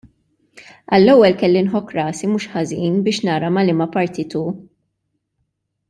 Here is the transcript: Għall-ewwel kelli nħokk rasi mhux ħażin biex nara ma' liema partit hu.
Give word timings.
Għall-ewwel 0.97 1.35
kelli 1.41 1.61
nħokk 1.67 1.93
rasi 1.99 2.31
mhux 2.31 2.47
ħażin 2.55 2.97
biex 3.09 3.23
nara 3.29 3.53
ma' 3.53 3.67
liema 3.69 3.89
partit 3.99 4.35
hu. 4.41 4.45